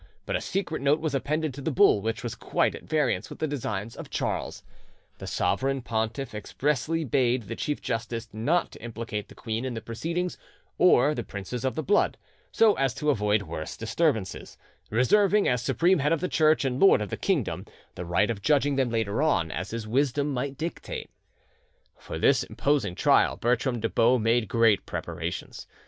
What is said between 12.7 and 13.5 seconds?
as to avoid